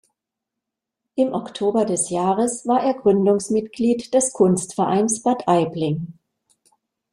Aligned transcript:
Im 1.13 1.31
Oktober 1.35 1.85
des 1.85 2.09
Jahres 2.09 2.65
war 2.65 2.81
er 2.81 2.95
Gründungsmitglied 2.95 4.11
des 4.15 4.33
Kunstvereins 4.33 5.21
Bad 5.21 5.47
Aibling. 5.47 6.17